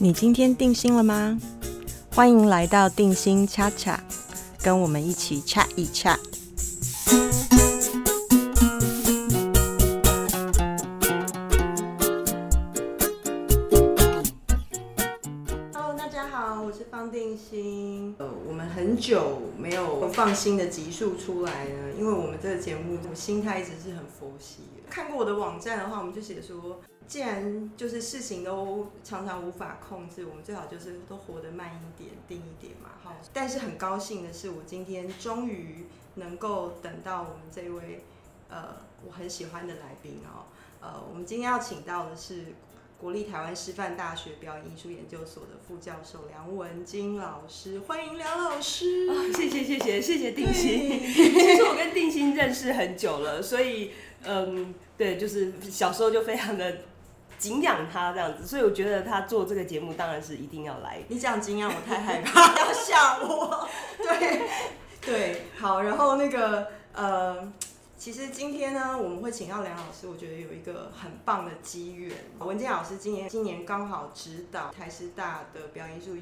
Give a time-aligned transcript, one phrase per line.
[0.00, 1.36] 你今天定心了吗？
[2.14, 4.00] 欢迎来到定心恰恰，
[4.62, 6.16] 跟我们一起恰一恰。
[20.28, 24.58] 放新的集数出来了，因为我们这个节目我心态一直是很佛系。
[24.90, 32.90] 看过我的网站的话，我们就写说，既然就是事情都常常无法控制，我们最好就是都活得慢一点、定一点嘛。
[33.02, 35.86] 好，但是很高兴的是，我今天终于
[36.16, 38.04] 能够等到我们这位
[38.50, 40.44] 呃我很喜欢的来宾哦。
[40.82, 42.52] 呃，我们今天要请到的是
[43.00, 49.08] 国立台湾师范大学表演艺术研究所的副教授梁文金老师，欢迎梁老师。
[49.08, 50.98] 啊，谢谢谢谢谢谢定心。
[51.06, 53.92] 其实我跟定心认识很久了，所以
[54.24, 56.78] 嗯，对，就是小时候就非常的
[57.38, 60.98] 敬仰他这样子，所以我觉得他做这个节目当然是一定要来。
[61.06, 63.68] 你讲惊讶，我太害怕，不要吓我。
[64.02, 64.42] 对
[65.00, 67.52] 对，好，然后那个呃，
[67.98, 72.16] 其实今天呢，我们会请到梁老师，我觉得有一个很棒的机缘。
[72.38, 76.16] 文静老师今年今年刚好指导台师大的表演艺术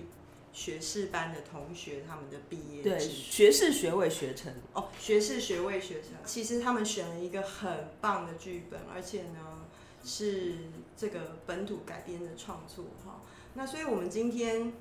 [0.55, 9.67] 学士班的同学他们的毕业对，学士学位学成，哦，学士学位学成，其实他们选了一个很棒的剧本，而且呢
[10.03, 10.55] 是
[10.97, 13.21] 这个本土改编的创作哈。
[13.53, 14.73] 那所以我们今天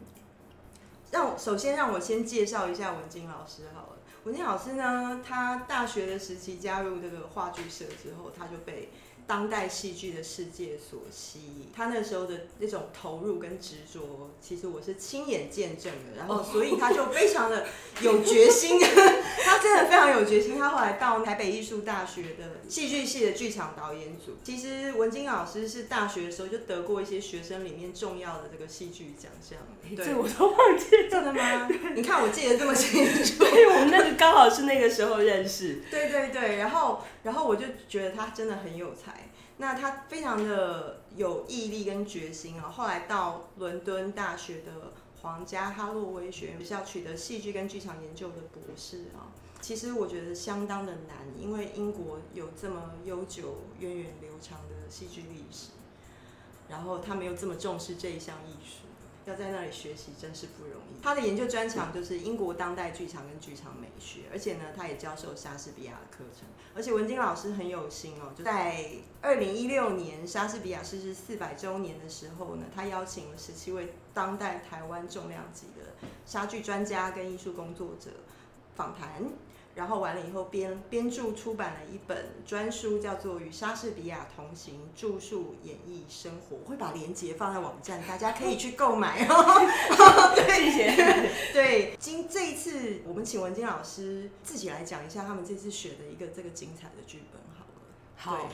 [1.12, 3.95] 让首先让我先介绍一下文静老师好了。
[4.26, 8.90] 文静老师呢，他大学的时期加入这个话剧社之后，他就被
[9.28, 11.70] 当代戏剧的世界所吸引。
[11.76, 16.18] 他那时候的那种投入跟执着，其实我是亲眼见证的。
[16.18, 17.66] 然后，所以他就非常的
[18.02, 18.80] 有决心，
[19.44, 20.58] 他真的非常有决心。
[20.58, 24.38] 他后来到台北艺术大学的戏剧系的剧场导演组。
[24.44, 29.58] 其实文金老师是大学的时候就得过一些学生里面重要的这个戏剧奖项。
[29.96, 31.10] 对这我都忘记了。
[31.10, 31.68] 真的吗？
[31.96, 33.44] 你看我记得这么清楚。
[33.46, 35.82] 对，我们那个刚好是那个时候认识。
[35.90, 39.15] 对对对，然后然后我就觉得他真的很有才，
[39.58, 42.70] 那他非常的有毅力跟决心啊。
[42.70, 49.32] 后来到伦敦大学的皇家哈洛威学院学校取得戏剧跟剧场研究的博士啊。
[49.62, 55.70] 其实我觉得相当的难，因为英国有这么悠久、源远流长的戏剧历史，
[56.70, 58.86] 然后他们又这么重视这一项艺术。
[59.26, 61.02] 要在那里学习真是不容易。
[61.02, 66.48] 他的研究专长就是英国当代剧场跟剧场美学，而且呢，他也教授莎士比亚的课程。
[66.76, 68.86] 而且文金老师很有心哦，就在
[69.22, 75.94] 二零一六年莎士比亚逝世四百周年的时候呢，他邀请了十七位当代台湾重量级的
[76.26, 78.12] 莎剧专家跟艺术工作者
[78.76, 79.24] 访谈。
[79.76, 89.62] 然后完了以后编编著出版了一本专书，叫做《与莎士比亚同行：著述演绎生活》，我会把链接放在网站，大家可以去购买哦。
[90.48, 91.30] 谢谢。
[91.52, 97.82] 对，今这一次我们请文金老师自己来讲一下他们这次选的一个这个精彩的剧本好了。
[98.16, 98.50] 好，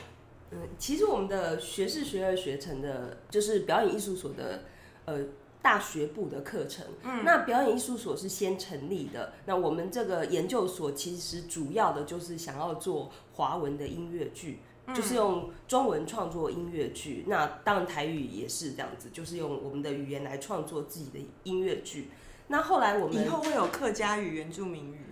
[0.50, 4.64] 嗯，其实我们的学士学位学成的，就是表演艺术所的，
[5.04, 5.20] 呃。
[5.62, 9.32] 大学部的课程，嗯，那表演艺术所是先成立的。
[9.46, 14.58] 那我们这个研究所其实主要的就是想要做华文的音乐剧，
[14.92, 17.24] 就是用中文创作音乐剧。
[17.28, 22.10] 那当然台语也是这样子，就是用我们的语言来创作自己的音乐剧。
[22.48, 25.11] 那后来我们以后会有客家语、原住民语吗？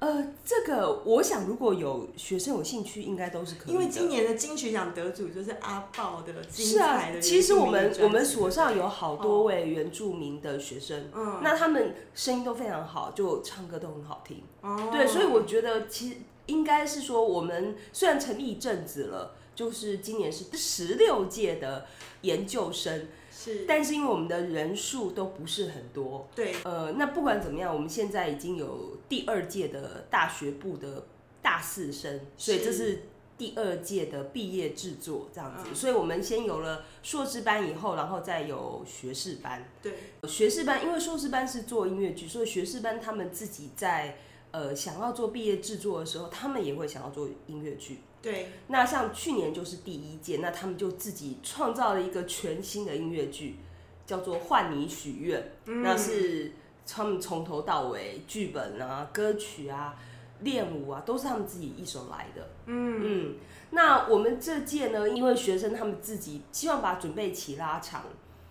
[0.00, 3.72] 呃，这个我想如果有学生有兴趣，应该都是可以的。
[3.72, 14.42] 因为今年的金曲奖得主就是阿豹的精是啊彩的，其实我们我们所上有好多位原住民的学生，嗯那他们声音都非常好，就唱歌都很好听。
[14.60, 16.16] 哦对，所以我觉得其实
[16.46, 21.86] 应该是说，我们虽然成立一阵子了，就是今年是第十六届的
[22.20, 23.08] 研究生，
[23.40, 31.06] 是，但是因为我们的人数都不是很多，对，呃，那不管怎么样，我们现在已经有第二届的大学部的
[31.40, 33.02] 大四生，所以这是
[33.38, 35.68] 第二届的毕业制作这样子。
[35.68, 39.64] 嗯所以我们先有了硕士班以后，然后再有学士班。
[39.80, 39.92] 对，
[40.26, 44.16] 学士班因为硕士班是做音乐剧，所以学士班他们自己在
[44.50, 48.00] 呃想要做毕业制作的时候，他们也会想要做音乐剧。
[48.20, 53.56] 对，那像去年就是第一届，那他们就自己创造了一个全新的音乐剧，
[54.04, 55.82] 叫做《换你许愿》，嗯。
[55.82, 56.52] 那是
[56.86, 59.94] 他们从头到尾剧本啊、歌曲啊、
[60.40, 62.50] 练舞啊，都是他们自己一手来的。
[62.66, 63.00] 嗯。
[63.02, 63.34] 嗯，
[63.70, 68.04] 那我们这届呢，因为学生他们自己希望把准备期拉长，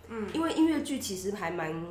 [0.08, 0.26] 嗯。
[0.32, 1.84] 因为音乐剧其实还蛮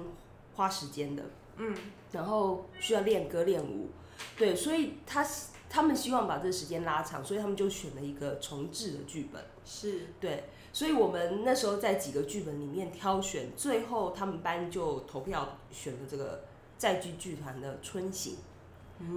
[0.55, 1.23] 花时间的，
[1.57, 1.75] 嗯，
[2.11, 3.89] 然后需要练歌练舞，
[4.35, 5.23] 对，所以他
[5.69, 9.43] 他们希望把这个时间拉长，所以他们就选了一个重置的剧本。
[9.65, 16.45] 是对，所以我们那时候在几个剧本里面挑选，最后他们班就投票选了这个
[16.77, 18.37] 在剧剧团的《春行》。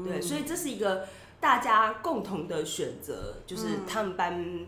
[0.04, 1.06] 对，所以这是一个
[1.38, 4.66] 大家共同的选择，就是他们班，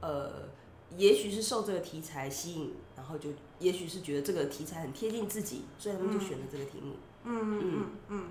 [0.00, 0.48] 呃，
[0.96, 6.94] 也许是受这个题材吸引，然后就也许是觉得这个题材很贴近自己，所以他们就选了这个题目。
[7.24, 8.28] 嗯嗯嗯，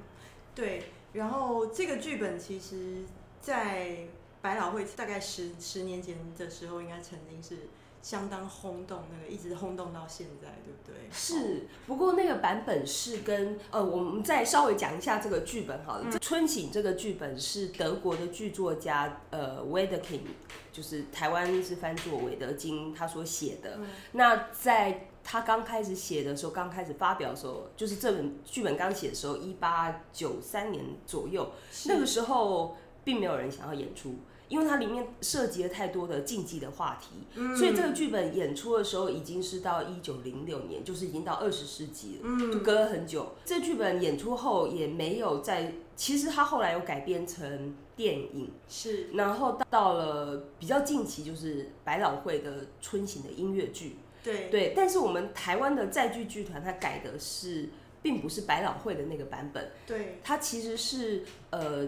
[0.55, 0.85] 对。
[1.15, 3.03] 然后这个剧本其实，
[3.41, 4.07] 在
[4.41, 7.67] 百老汇大概十十年前的时候，应该曾经是。
[8.01, 11.09] 相当轰动，那个一直轰动到现在，对不对？
[11.11, 16.05] 是，不过那个版本是跟呃，我们再稍微讲一下这个剧本好了。
[16.19, 20.29] 《春醒》这个剧本是德国的剧作家呃 w e d e k i n g
[20.71, 23.79] 就是台湾是翻作韦德金他所写的。
[24.11, 31.51] 那在他刚开始写的时候，刚开始发表的时候，就是这本剧本刚写的时候，一八九三年左右，
[31.87, 34.15] 那个时候并没有人想要演出。
[34.47, 37.25] 因为它里面涉及了太多的禁忌的话题，
[37.57, 43.33] 所以这个剧本演出的时候已经是到一九零六年，就是已经到二十世纪了，就隔了很久。
[43.43, 53.95] 这剧本演出后也没有在，其实他后来有改编成电影，是，然后到了比较近期就是百老汇的春行的音乐剧，
[54.25, 54.73] 对对。
[54.75, 57.69] 但是我们台湾的在剧剧团它改的是，
[58.01, 61.87] 并不是百老汇的那个版本，对，它其实是呃。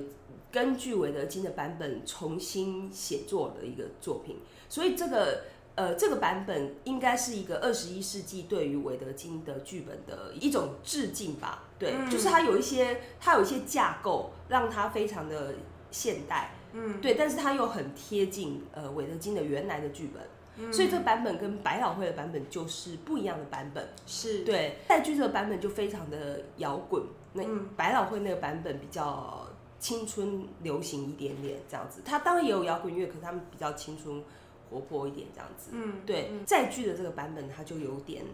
[0.49, 4.37] 根据韦德金的版本重新写作的一个作品，
[4.69, 5.43] 所以这个
[5.75, 11.65] 呃这个版本应该是一个二十一世纪对于韦德金的剧本的一种致敬吧？
[11.77, 15.53] 对，就是它有一些它有一些架构，让它非常的
[15.91, 20.23] 现代，嗯，对，但是它又很贴近呃韦德金的原来的剧本，
[20.71, 27.43] 所以这个版本跟百老汇的版本就是不一样的版本，是对在剧这个版本就非常的摇滚，那
[27.75, 29.47] 百老汇那个版本比较。
[29.79, 34.23] 青春流行一点点这样子，他当然也有摇滚乐，可是他们比较青春
[34.71, 35.69] 活泼一点这样子。
[35.71, 38.25] 嗯，对，再剧的这个版本它就有点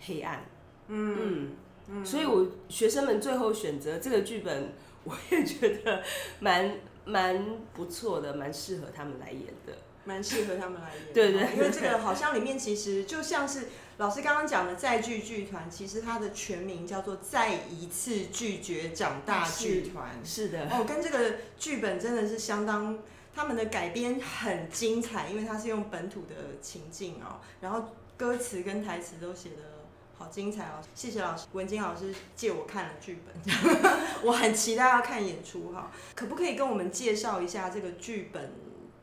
[0.00, 0.44] 黑暗。
[0.88, 1.52] 嗯
[1.86, 4.72] 嗯，所以我学生们最后选择这个剧本，
[5.04, 6.02] 我也觉得
[6.40, 6.74] 蛮
[7.04, 7.40] 蛮
[7.72, 9.72] 不错的，蛮适合他们来演的。
[10.04, 13.68] 蛮适合他们来演，对对，因为这个好像里面其实就像是
[13.98, 22.98] 老师刚刚讲的再剧剧团，其实它的全名叫做再一次拒绝长大剧团，是的，哦，跟这个剧本真的是相当，
[23.32, 29.86] 他们的改编很精彩，因为它是用本土的情境哦，然后歌词跟台词都写的
[30.18, 33.54] 好精彩哦，谢谢老师，文金老师借我看了剧本，
[34.24, 38.50] 我很期待要看演出哈，可不可以跟我们介绍一下这个剧本？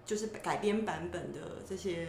[0.10, 1.40] 就是改编版本的
[1.70, 2.08] 这些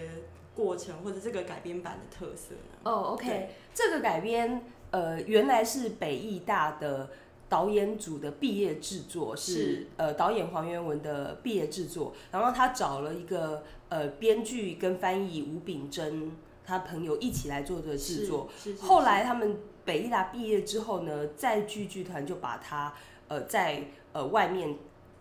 [0.55, 2.79] 过程，或者这个改编版的特色呢？
[2.85, 7.11] 哦，OK，这个改编呃，原来是北艺大的
[7.47, 16.33] 导演组的毕业制作，是呃导演黄元文的毕业制作，然后他找了一个呃编剧跟翻译吴秉珍，
[16.65, 18.49] 他朋友一起来做的制作。
[18.81, 22.95] 后来他们北艺大毕业之后呢，在剧剧团就把他
[23.29, 24.79] 呃在呃外面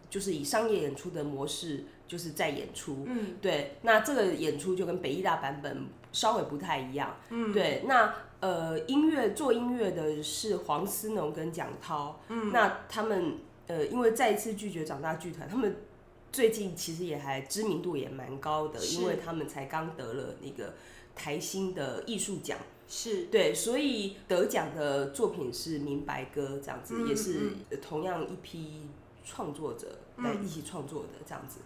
[0.10, 1.84] 就是以商业演出的模式。
[2.10, 15.76] 就是在演出，嗯，对，那这个演出就跟北艺大版本稍微不太一样，嗯，对，那呃，音乐做音乐的是黄思农跟蒋涛，嗯，那他们呃，因为再一次拒绝长大剧团，他们
[16.32, 20.74] 最近其实也还知名度也蛮高的，因为他们才刚得了那个
[21.16, 23.26] 台新的艺术奖，是。
[23.26, 28.88] 对，所以得奖的作品是《明白歌》这样子，也是同样一批
[29.24, 31.60] 创作者在一起创作的这样子。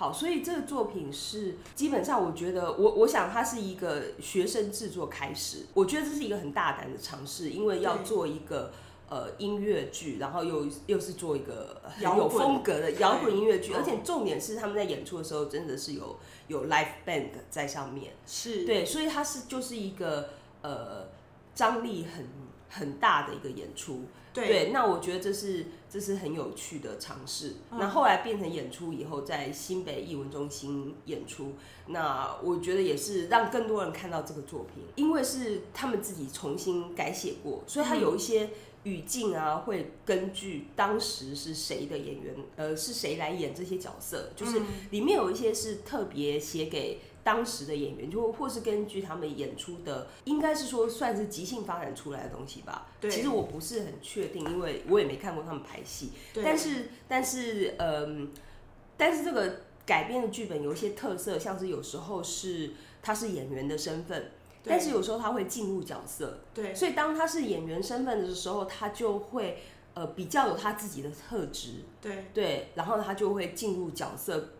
[0.00, 8.72] 好，所以这个作品是基本上，我觉得我我想它是一个学生制作开始，我觉得这是一个很大胆的尝试，因为要做一个
[9.10, 18.64] 呃音乐剧，然后又又是做一个很有风格的摇滚音乐剧，而且重点是他们在演出的时候真的是有有 live band 在上面，是。
[18.64, 20.30] 对，所以它是就是一个
[20.62, 21.08] 呃
[21.54, 22.26] 张力很
[22.70, 24.04] 很大的一个演出。
[24.32, 27.56] 对，那我觉得这是这是很有趣的尝试。
[27.72, 31.54] 那后来变成演出以后，在新北艺文中心演出，
[31.86, 38.50] 那我觉得也是让更多人看到这个作品，因为是他们自己重新改写过，所以它有一些
[38.84, 44.60] 语境啊，会根据当时是谁的演员，呃，是谁来演这些角色，就是
[44.90, 47.00] 里面有一些是特别写给。
[47.22, 52.88] 当时的演员就或是根据他们演出的，应该是说算是即兴发展出来的东西吧。
[53.00, 56.12] 对，其实我不是很确定，因为我也没看过他们排戏。
[56.32, 58.32] 对但是，但是，嗯，
[58.96, 62.72] 但是这个改编的剧本有一些特色，像是有时候是
[63.02, 64.30] 他是演员的身份，
[64.64, 66.40] 但是有时候他会进入角色。
[66.54, 69.62] 对，所以当他是演员身份的时候，他就会
[69.94, 74.50] 呃比较有他自己的特质，对对，然后他就会进入角色，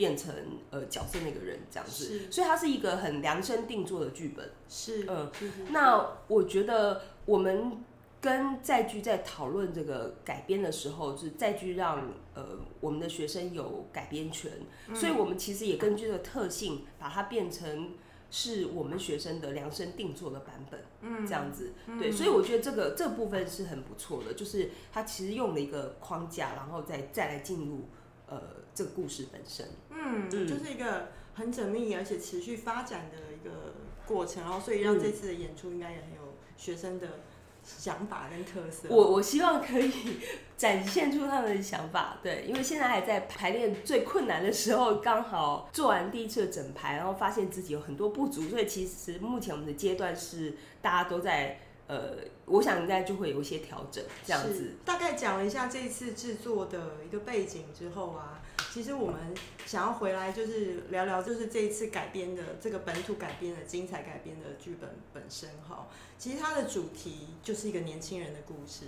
[0.00, 0.34] 变成
[0.70, 4.50] 呃角色那个人这样子，所以它是一个很量身定做的剧本。
[4.66, 5.30] 是嗯
[5.68, 7.84] 那我觉得我们
[8.18, 12.46] 跟载剧在讨论这个改编的时候，是载剧让呃
[12.80, 14.50] 我们的学生有改编权，
[14.94, 17.90] 所以我们其实也根据这个特性，把它变成
[18.30, 27.88] 是我们学生的量身定做的版本，嗯，这样子，对，所以我觉得这个这部分是很不错的，就是它其实用了一个框架，然后再再来进入
[28.30, 28.40] 呃
[28.74, 33.74] 这个故事本身，嗯，嗯就是一个很缜密而且持续发展的一个
[34.06, 37.20] 过程，然后所以让这次的演出应该也很有学生的
[37.62, 38.88] 想法跟特色。
[38.88, 39.92] 我我希望可以
[40.56, 51.60] 展现出他们的想法，对，因为现在还在排练最困难的时候，刚好做完第一次的整排，然后发现自己有很多不足，所以其实目前我们的阶段是大家都在
[51.90, 54.76] 呃，我想应该就会有一些调整，这样子。
[54.84, 58.40] 大概讲了一下这一次制作的一个背景之后啊，
[58.72, 59.34] 其实我们
[59.66, 65.88] 想要回来就是聊聊，就是这一次改编的这个本土改编的精彩改编的剧本本身哈。
[66.16, 68.86] 其实它的主题就是一个年轻人的故事，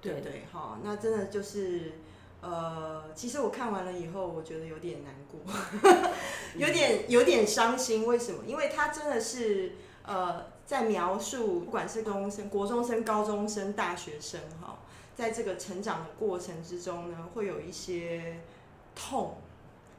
[0.00, 0.42] 对不对？
[0.52, 1.94] 哈，那真的就是。
[2.42, 5.38] 呃，其实我看完了以后，我觉得有点难过，
[6.56, 8.06] 有点有点伤心。
[8.06, 8.42] 为什么？
[8.46, 9.72] 因为它真的是
[10.06, 14.78] 呃，在描述不管是中生、国中生、高中生、大学生哈，
[15.16, 18.36] 在这个成长的过程之中呢，会有一些
[18.94, 19.38] 痛，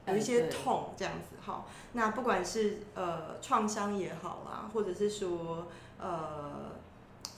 [0.08, 1.66] 有一些痛这样子哈。
[1.92, 5.68] 那不管是呃创伤也好啦，或者是说
[6.00, 6.72] 呃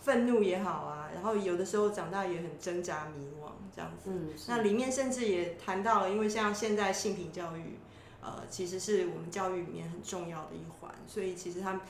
[0.03, 4.11] 愤怒也好啊，然后有的时候长大也很挣扎迷惘这样子。
[4.11, 7.79] 嗯，那里面甚至也谈到了，因为像现在性平教育，
[8.23, 11.81] 呃，其实是我们教育里面很重要的一环，所以其实他们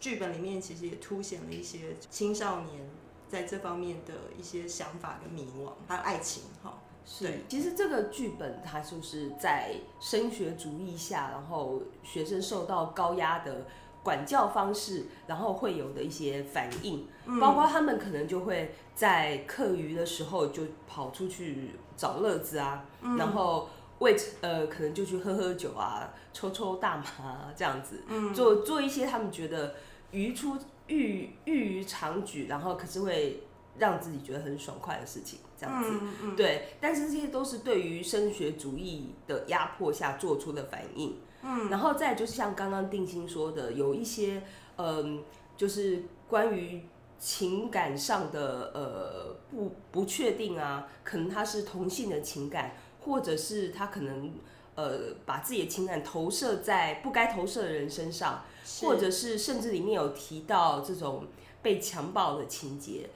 [0.00, 2.90] 剧本里面其实也凸显了一些青少年
[3.28, 6.78] 在这方面的一些想法跟迷惘，还有爱情哈。
[7.06, 13.66] 是对，其实这个剧本它就是在升学主义下，然后学生受到高压的
[14.02, 17.06] 管教方式，然后会有的一些反应，
[17.40, 22.84] 包括他们可能就会在课余的时候就跑出去找乐子啊，
[23.18, 23.68] 然后
[24.00, 28.02] 为呃可能就去喝喝酒啊，抽抽大麻啊这样子，
[28.34, 29.74] 做做一些他们觉得
[30.10, 33.44] 于出欲欲于常举，然后可是会
[33.78, 35.88] 让自己觉得很爽快的事情，这样子。
[35.92, 41.16] 嗯嗯对，但是这些都是对于升学主义的压迫下做出的反应。
[41.42, 44.42] 嗯，然后再就是像刚刚定心说的，有一些
[44.76, 45.22] 嗯、
[45.56, 46.82] 就是关于
[47.18, 54.32] 情感上的呃不不确定啊，可能他是同性的情感，或者是他可能
[54.74, 58.44] 呃把自己的情感投射在不该投射的人身上，
[58.82, 61.26] 或者是甚至里面有提到这种
[61.62, 63.08] 被强暴的情节，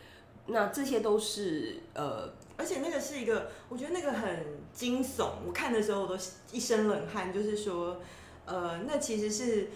[0.46, 6.16] 那这些都是呃而且那个是一个，我觉得那个很惊悚，我看的时候我都
[6.52, 7.32] 一身冷汗。
[7.32, 8.00] 就是说，
[8.46, 9.70] 呃，那其实是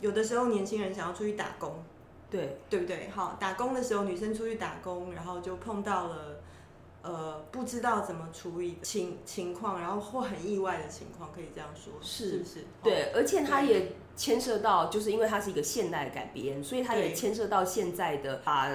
[0.00, 1.82] 有的时候年轻人想要出去打工，
[2.30, 3.08] 对对不对？
[3.08, 6.40] 好，打工的时候女生出去打工，然后就碰到了
[7.04, 12.60] 呃不知道怎么处理的情情况，然后或很意外的情况，可以这样说，是是不是？
[12.60, 18.70] 哦对，而且他也牵涉到，就是因为它是一个现代的改编，所以它也牵涉到现在的把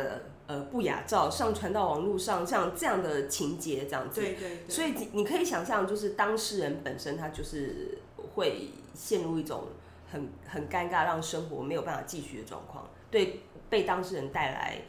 [0.45, 4.21] 呃不雅照上传到网络上，像这样的情节这样子。
[4.21, 7.98] 对对对，所以你你可以想象，就是当事人本身他就是
[8.36, 9.63] 会陷入一种
[10.12, 14.81] 很很尴尬，让生活没有办法继续的状况，对被当事人带来。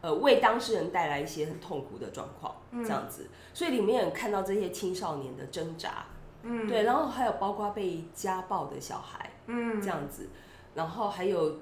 [0.00, 6.06] 呃，为当事人带来一些很痛苦的状况，嗯这样子，所以里面有看到这些青少年的挣扎，
[6.42, 10.28] 嗯对，然后还有包括被家暴的小孩，嗯这样子，
[10.74, 11.56] 然后还有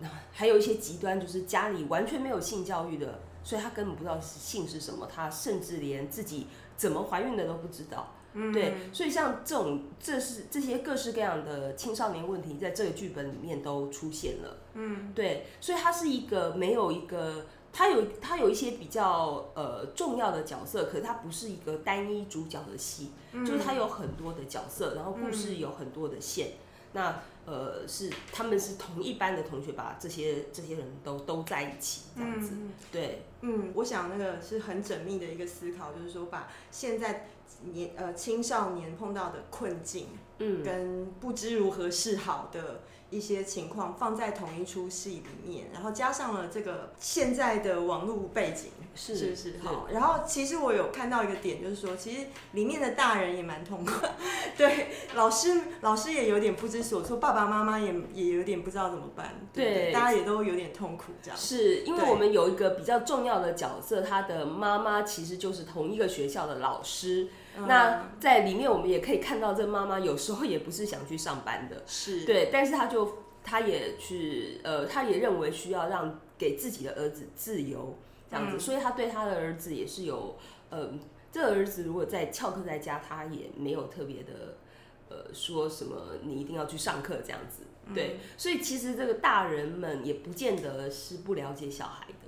[0.32, 8.12] 还有一些极端，就是家里完全没有性教育的，所以他根本不知道性是什么，他甚至连自己怎么怀孕的都不知道。
[8.34, 14.58] 嗯对，所以像这种这是这些各式各样的青少年问题，在这个剧本里面都出现了。
[14.74, 26.52] 嗯，对，所以它是一个没有一个，它有他有一些比较呃重要的角色，可是他不是一个单一主角的戏，嗯就是他有很多的角色，然后故事有很多的线。
[26.92, 32.52] 那呃是他们是同一班的同学，把这些这些人都都在一起这样子。
[32.54, 37.28] 嗯对，嗯，我想那个是很缜密的一个思考，就是说把现在
[37.62, 40.08] 年呃青少年碰到的困境，
[40.38, 49.54] 嗯，跟不知如何是好的一些情况放在同一出戏里面，然后加上了这个现在的网络背景，是是是？
[49.62, 54.06] 好，然后其实我有看到一个点，就是说，其实里面的大人也蛮痛苦，
[54.58, 61.38] 对，老师老师也有点不知所措，爸爸爸妈妈也也有点不知道怎么办，对大家也都有点痛苦这样。
[61.38, 67.28] 是因为我们有一个比较重要的角色，他的妈妈其实就是同一个学校的老师。
[67.58, 67.66] 嗯。
[67.66, 77.98] 那在里面我们也可以看到，这妈妈有时候也不是想去上班的，是，对，但是她就她也去呃，她也认为需要让给自己的儿子自由
[78.30, 78.60] 这样子，嗯。
[78.60, 80.36] 所以她对他的儿子也是有
[80.70, 80.90] 呃，
[81.32, 84.56] 这个儿子如果在翘课在家，他也没有特别的
[85.08, 87.94] 呃说什么你一定要去上课这样子，嗯。
[87.94, 92.06] 对，所以其实这个大人们也不见得是不了解小孩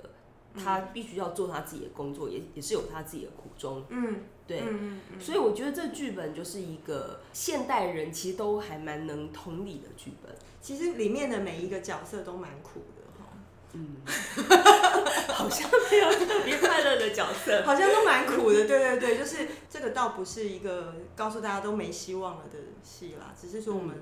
[0.55, 4.59] 他必须要做他自己的工作，也也是有他自己的苦衷，嗯，对。
[4.61, 10.33] 嗯嗯嗯，所以我觉得这剧本就是一个现代人其实都还蛮能同理的剧本。
[10.61, 13.31] 其实里面的每一个角色都蛮苦的哈，
[13.73, 13.95] 嗯，
[15.33, 17.61] 好像没有特别快乐的角色。
[17.65, 18.67] 好像都蛮苦的。
[18.67, 23.95] 对对对，就是这个倒不是一个告诉大家都没希望了的戏啦，只是说我们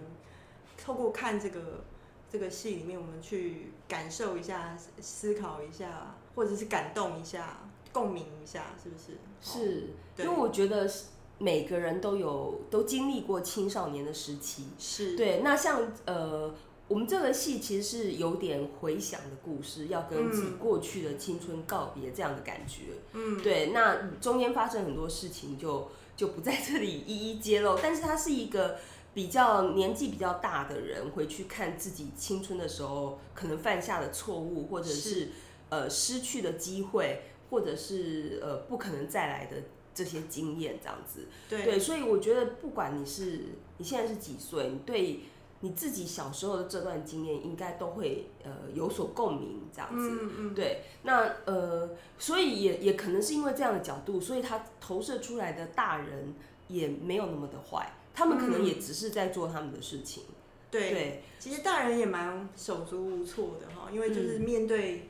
[0.78, 1.86] 透过看这个
[2.30, 7.60] 这个戏里面，我们去感受一下、思考一下，或者是感动一下、
[7.92, 9.18] 共鸣一下，是不是？
[9.42, 10.90] 是，对因为我觉得
[11.38, 14.70] 每个人都有都经历过青少年的时期。
[14.80, 16.56] 是，对，那像呃，
[16.88, 22.84] 我们这个戏其实是有点回想的故事，要跟自己嗯过去的青春告别这样的感觉。
[23.12, 27.78] 嗯，对，那中间发生很多事情就，就不在这里一一揭露。
[27.84, 28.78] 但是它是一个
[29.14, 35.30] 比较年纪比较大的人回去看自己青春的时候可能犯下的错误，或者是是
[35.70, 39.58] 呃失去的机会，或者是呃不可能再来的
[39.94, 41.28] 这些经验，这样子。
[41.50, 43.46] 对对，所以我觉得不管你是
[43.78, 45.22] 你现在是几岁，你对
[45.62, 50.10] 你自己小时候的这段经验，应该都会呃有所共鸣，这样子。
[50.10, 56.34] 嗯嗯，对，那呃，所以也也可能是因为这样的角度，所以他投射出来的大人
[56.70, 60.24] 也没有那么的坏，他们可能也只是在做他们的事情。
[60.72, 60.92] 对。
[60.92, 65.10] 对，其实大人也蛮手足无措的哈，因为就是嗯面对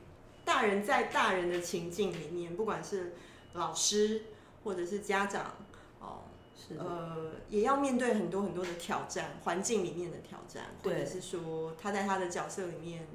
[0.49, 3.13] 大人在大人的情境里面，不管是
[3.53, 4.23] 老师
[4.63, 5.53] 或者是家长
[5.99, 6.23] 哦，
[6.57, 13.05] 是，呃，也要面对很多很多的挑战，环境里面的挑战，或者是说他在他的角色里面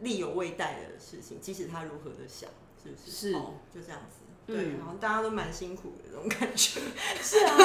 [0.00, 2.48] 力有未逮的事情，即使他如何的想，
[2.82, 3.10] 是不是？
[3.10, 4.23] 是哦，就这样子。
[4.46, 6.80] 嗯对，然后大家都蛮辛苦的这种感觉。
[7.22, 7.56] 是啊。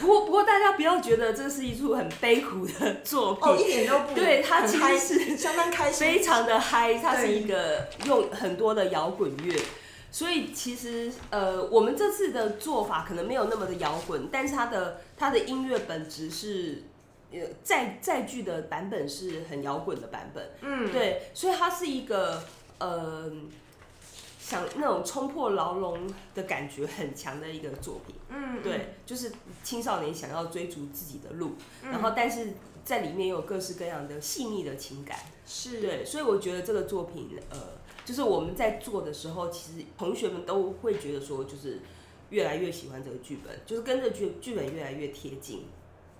[0.00, 9.60] 不过不过大家不要觉得这是一出很悲苦的作品，哦，一点都不，对它其实是相当开心，非常的嗨，它是一个用很多的摇滚乐，
[10.10, 16.82] 所以其实呃，我们这次的做法可能没有那么的摇滚，但是它的它的音乐本质是。
[17.32, 22.40] 呃，在在剧的版本是很摇滚的版本，嗯，对，所以它是一个
[22.78, 23.28] 呃，
[24.46, 25.98] 想那种冲破牢笼
[26.32, 29.32] 的感觉很强的一个作品，嗯，对，就是
[29.64, 32.52] 青少年想要追逐自己的路，嗯，然后但是
[32.84, 37.58] 在里面有各式各样的细腻的情感，是，对，所以我觉得这个作品，呃，
[38.04, 41.80] 就是我们在做的时候，其实同学们都会觉得说，就是
[42.30, 45.64] 越来越喜欢这个剧本，就是跟着剧剧本越来越贴近，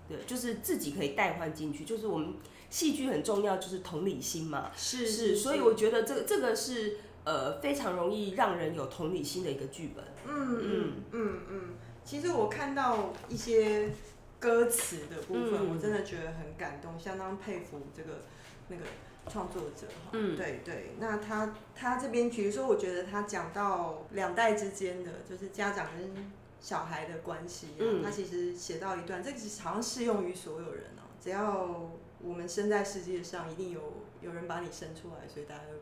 [0.09, 2.33] 对，就是自己可以代换进去，就是我们
[2.69, 11.39] 戏剧很重要，就是同理心嘛，是是，所以我觉得这个这个是呃非常容易让人有同理心的一个剧本，嗯嗯嗯。
[11.49, 11.61] 嗯，
[12.05, 13.91] 其实我看到一些
[14.39, 15.69] 歌词的部分，嗯。
[15.69, 18.21] 我真的觉得很感动，相当佩服这个
[18.69, 18.83] 那个
[19.27, 20.11] 创作者哈。
[20.13, 20.37] 嗯。
[20.37, 28.01] 对对，那他他这边，比如说，我觉得他讲到两代之间的，就是家长跟小孩的关系、啊，嗯。
[28.01, 31.91] 他其实写到一段，这其实好像适用于所有人哦、只要
[32.23, 33.81] 我们生在世界上，一定有
[34.21, 35.73] 有人把你生出来，所以大家都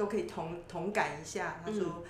[0.00, 1.60] 都可以同同感一下。
[1.62, 1.82] 他说。
[1.84, 2.02] 嗯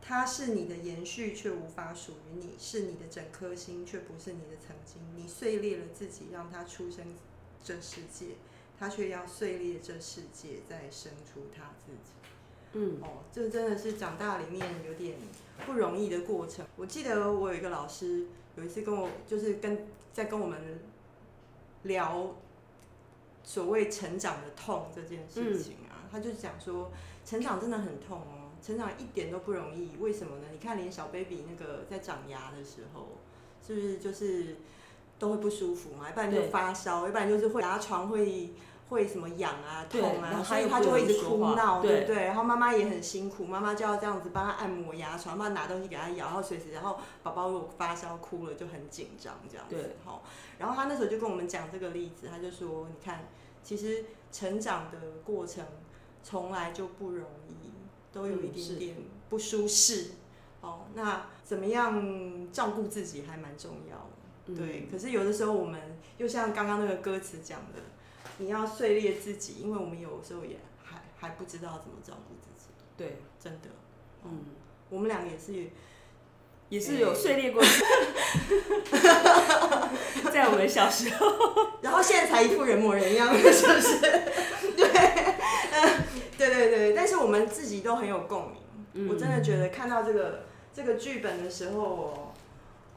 [0.00, 5.02] 它是你的延续，却无法属于你；是你的整颗心，却不是你的曾经。
[5.14, 7.04] 你碎裂了自己，让他出生
[7.62, 8.28] 这世界，
[8.78, 12.12] 他却要碎裂这世界，再生出他自己。
[12.72, 15.18] 嗯哦，这真的是长大里面有点
[15.66, 16.64] 不容易的过程。
[16.76, 18.24] 我记得我有一个老师，
[18.56, 20.80] 有一次跟我就是跟在跟我们
[21.82, 22.34] 聊
[23.42, 26.90] 所谓成长的痛这件事情啊，他就讲说，
[27.28, 29.96] 成长真的很痛哦，成长一点都不容易。
[29.98, 30.44] 为什么呢？
[30.52, 33.18] 你看，连小 baby 那个在长牙的时候，
[33.66, 34.56] 是不是就是
[35.18, 36.06] 都会不舒服嘛？
[36.08, 38.54] 要不然就对发烧，要不然就是会牙床会。
[38.88, 42.24] 会什么痒啊、痛啊，所以他就会一直哭闹，对对不对？
[42.24, 50.22] 然后妈妈也很辛苦，妈妈就要这样子帮他按摩牙床，帮他拿东西给他咬，然后随时，然后宝宝如果发烧哭了就很紧张这样子对，好。
[50.56, 53.26] 然后他那时候就跟我们讲这个例子，他就说，你看，
[53.62, 55.62] 其实成长的过程
[56.22, 57.70] 从来就不容易，
[58.12, 58.96] 都有一点点
[59.28, 60.10] 不舒适。
[60.60, 64.02] 哦，那怎么样照顾自己还蛮重要的。
[64.46, 65.80] 嗯对，可是有的时候我们
[66.16, 67.78] 又像刚刚那个歌词讲的，
[68.38, 73.68] 你要碎裂自己，因为我们有时候也还还不知道怎么照顾自己，对，真的。
[74.24, 74.46] 嗯，
[74.88, 75.70] 我们两个也是，
[76.70, 77.62] 也是有碎裂过，
[80.32, 81.28] 在我们小时候，
[81.82, 84.00] 然后现在才一副人模人样， 是不是？
[86.38, 89.08] 对，嗯，对对对，但是我们自己都很有共鸣。
[89.10, 92.34] 我真的觉得看到这个这个剧本的时候，我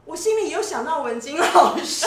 [0.04, 2.06] 我心里有想到文金老师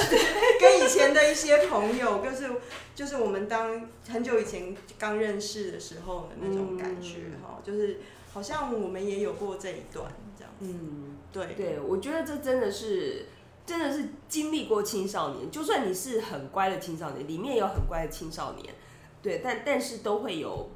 [0.60, 2.52] 跟以前的一些朋友，就是
[2.94, 8.00] 就是我们当很久以前刚认识的时候的那种感觉哈，就是
[8.34, 10.52] 好像我们也有过这一段这样。
[10.60, 13.28] 嗯，对对，我觉得这真的是
[13.66, 18.76] 真的是经历过青少年，就算你是很乖的青少年，里面有很乖的青少年，
[19.22, 20.70] 对，但但是都会有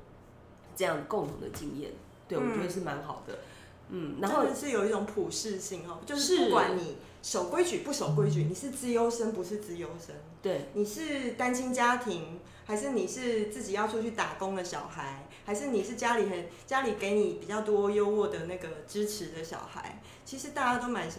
[0.80, 1.92] 这样共同的经验。
[2.26, 3.40] 对，我觉得是蛮好的，
[3.90, 21.10] 嗯，然后是有一种普适性哦，就是不管你守规矩不守规矩，你是资优生不是资优生，对，你是单亲家庭，还是你是自己要出去打工的小孩，还是你是家里很家里给你比较多优渥的那个支持的小孩，其实大家都蛮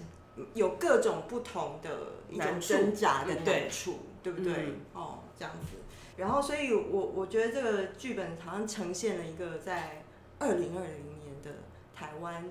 [0.54, 1.90] 有各种不同的
[2.30, 4.76] 一种挣扎的难处，对不对？
[4.94, 5.76] 哦，这样子，
[6.20, 10.04] 然后所以我我觉得这个剧本好像呈现了一个在。
[10.42, 11.50] 二零二零年的
[11.94, 12.50] 台湾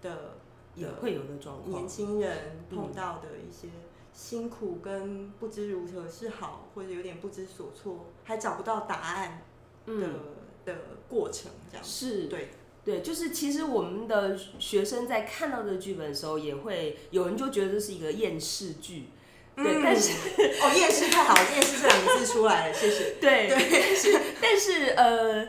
[0.00, 0.36] 的
[0.76, 3.66] 也会有的状况，年轻人碰到的一些
[4.12, 9.42] 辛苦跟不知如何是好，或者有点不知所措，还找不到答案
[9.84, 10.08] 的
[10.64, 10.76] 的
[11.08, 12.50] 过程，这样是对
[12.84, 19.06] 对，就是其实我们的学生在看到这个剧本的时候，也会有人就觉得这是一个厌世剧，
[19.56, 20.12] 对，但是
[20.62, 25.48] 哦，夜市太好，夜市这两个字出来了，谢谢，对，但是但是呃。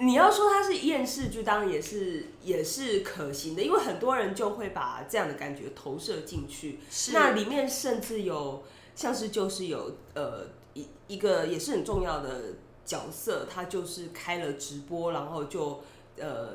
[0.00, 6.78] 你要说它是厌世剧，当然也是也是可行的，因为很多人就会把这样的感觉投射进去。
[6.88, 8.62] 是那里面甚至有
[8.94, 15.82] 像是就是有呃一一个也是很重要的角色，他就是开了直播，然后就
[16.16, 16.50] 呃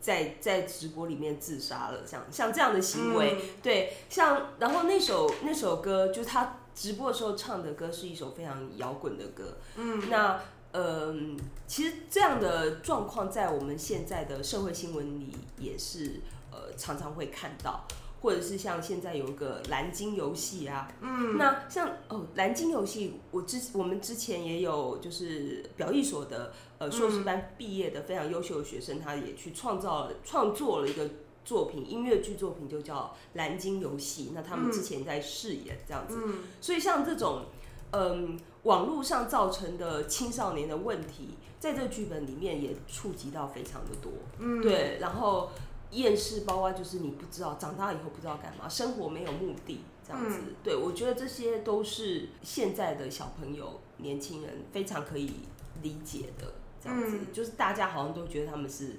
[0.00, 10.40] 在在直播里面自杀了，像像这样的行为，对，像然后那首那首歌就是他直播的时候唱的歌是一首非常摇滚的歌，嗯，那。
[10.70, 11.34] 嗯，
[11.66, 16.20] 其实这样的状况在我们现在的社会新闻里也是
[16.52, 17.88] 呃常常会看到，
[18.20, 31.08] 或者是像现在有一个蓝鲸游戏啊，嗯，那像哦蓝鲸游戏，我之我们之前也有就是表艺所的呃硕士班毕业的非常优秀的学生，他也去创造了创作了一个
[31.44, 34.32] 作品音乐剧作品，就叫蓝鲸游戏。
[34.34, 36.16] 那他们之前在饰演这样子，
[36.60, 37.46] 所以像这种。
[37.90, 44.12] 嗯，网络上造成的青少年的问题，在这个剧本里面也触及到非常的多。
[44.38, 44.98] 嗯，对。
[45.00, 45.50] 然后
[45.92, 50.40] 厌世，包括就是你不知道长大以后不知道干嘛，生活没有目的这样子。
[50.62, 55.32] 对，我觉得这些都是现在的小朋友、年轻人非常可以
[55.80, 56.52] 理解的。
[56.82, 58.96] 这样子，就是大家好像都觉得他们是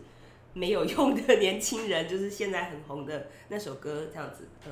[0.54, 4.48] 没有用的 年轻人，就是现在很红的那首歌这样子。
[4.65, 4.72] 呃，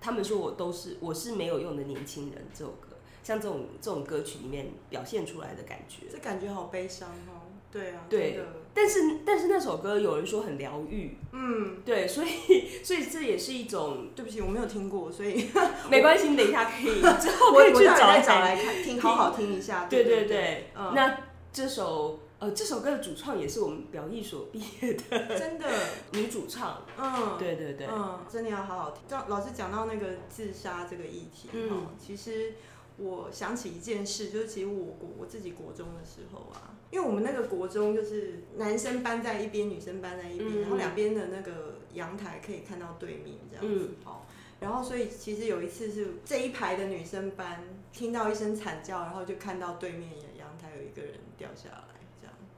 [0.00, 2.88] 他们说我都是我是没有用的年轻人这首歌。
[3.22, 7.44] 像这种这种歌曲里面表现出来的感觉，这感觉好悲伤哦。
[7.70, 8.40] 对啊，对。
[8.72, 14.08] 但是但是那首歌有人说很疗愈，嗯，对，所以所以这也是一种。
[14.16, 15.46] 对不起，我没有听过，所以
[15.90, 19.86] 没关系，等一下可以 之后可以去找来找来看，听好好听一下。
[19.90, 21.18] 对对对，那
[21.52, 25.66] 这首呃这首歌的主唱也是我们表艺所毕业的，真的？
[26.12, 26.82] 女主唱。
[26.96, 29.02] 嗯，对对对，嗯，真的要好好听。
[29.10, 32.54] 老老师讲到那个自杀这个议题，嗯，其实。
[33.00, 44.22] 我想起一件事，就是其实我国我自己国中的时候啊，因为我们那个国中就是男生班在一边，女生班在一边，然后两边的那个阳台可以看到对面这样子，哦，
[44.58, 51.97] 然后所以其实有一次是这一排的女生班听到一声惨叫，然后就看到对面阳台有一个人掉下来，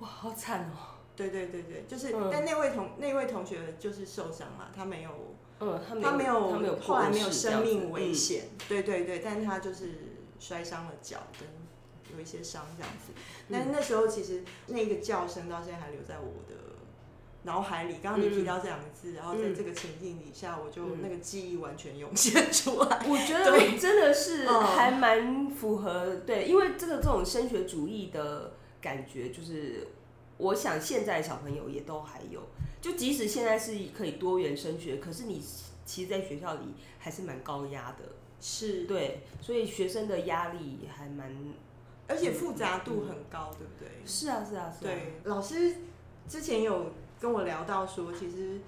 [0.01, 1.01] 哇，好惨哦！
[1.17, 5.11] 对对对对，就是，但那位同那位同学就是受伤嘛，他没有，
[5.61, 10.11] 嗯，他没有，他没有，后来没有生命危险，对对对，但他就是。
[10.43, 11.47] 摔伤了脚，跟
[12.17, 13.13] 有一些伤这样子。
[13.51, 16.57] 但是那时候其实那个叫声到现在还留在我的
[17.43, 17.97] 脑海里。
[18.03, 23.05] 刚刚你提到这两个字，然后在这个情境底下，我就那个记忆完全涌现出来。
[23.07, 29.87] 我觉得真的是还蛮符合对，因为这个这种升学主义的感觉，就是
[30.39, 32.43] 我想现在小朋友也都还有。
[32.81, 35.43] 就即使现在是可以多元升学，可是你
[35.85, 38.05] 其实在学校里还是蛮高压的。
[38.41, 41.31] 是对，所以学生的压力还蛮，
[42.09, 43.89] 而且复杂度很高，对不对？
[44.07, 44.83] 是啊，是啊，是。
[44.83, 45.77] 对，老师
[46.27, 46.87] 之前有
[47.21, 48.59] 跟我聊到说，其实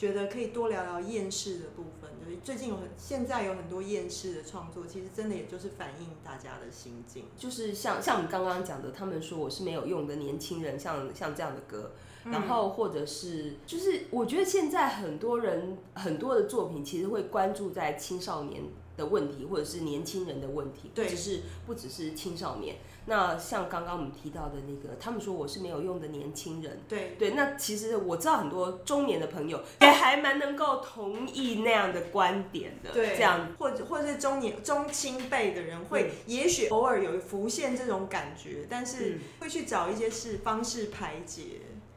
[0.00, 7.24] 觉得可以多聊聊厌世的部分，就是最近有很现在有很多厌世的创作，其实真的也就是反映大家的心境。
[7.36, 11.92] 就是像像我们刚刚讲的，他们说我是没有用的年轻人，像像这样的歌，
[12.24, 18.62] 嗯然后或者是就是我觉得现在很多人很多的作品其实会关注在青少年
[19.00, 22.76] 的问题，或者是年轻人的问题，不对只是不只是青少年。
[23.06, 26.82] 那像刚刚我们提到的那个，他们说我是没有用的年轻人。
[26.86, 32.90] 对，对，那其实我知道很多中年的朋友也还蛮能够同意那样的观点的。
[32.92, 41.42] 对，这样或者或者是中年中青辈的人会，也许偶尔有浮现这种感觉，但是会去找一些是方式排解。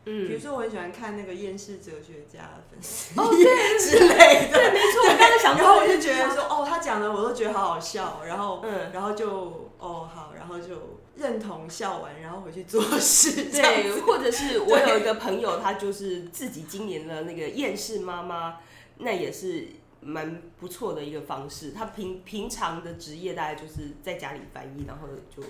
[0.05, 18.57] 嗯，比如说我很喜欢看那个厌世哲学家的粉丝哦，对 之类的，对，没错，我刚才想然后到我就觉得说，哦，他讲的我都觉得好好笑，然后嗯，然后就哦好，然后就认同笑完，然后回去做事， 对，或者是 我有一个朋友，他就是自己经营了那个厌世妈妈，
[18.97, 19.67] 那也是
[20.01, 21.71] 蛮不错的一个方式。
[21.71, 25.41] 他平平常的职业大概就是在家里翻译，然后就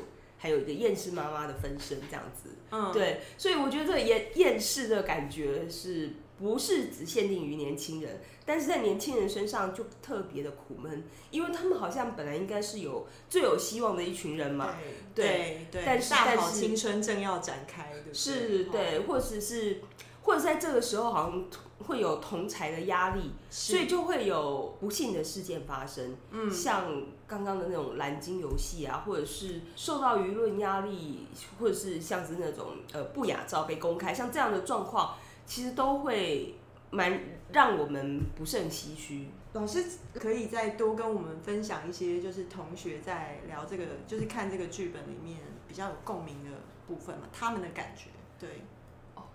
[0.43, 2.49] 还有一个厌世妈妈的分身这样子。
[2.69, 8.21] 嗯，对，所以我觉得这个厌厌世的感觉是不是只限定于年轻人？
[8.45, 14.75] 但是在年轻人身上就特别的苦闷，因为他们好像本来应该是有最有希望的一群人嘛。
[15.15, 18.13] 对对对，但是大好青春正要展开，对不对？
[18.13, 19.79] 是，对，或者是
[20.23, 21.45] 或者在这个时候好像
[21.87, 26.17] 会有同才的压力，所以就会有不幸的事件发生。
[26.31, 31.27] 嗯，像刚刚的那种蓝鲸游戏啊，或者是受到舆论压力，
[31.59, 36.55] 或者是像是那种呃不雅照被公开，像这样的状况，其实都会
[36.91, 37.19] 蛮
[37.51, 39.27] 让我们不胜唏嘘。
[39.53, 46.51] 老师可以再多跟我们分享一些，就是同学在聊这个，就是看这个剧本里面比较有共鸣的
[46.87, 48.09] 部分嘛，他们的感觉，
[48.39, 48.49] 对，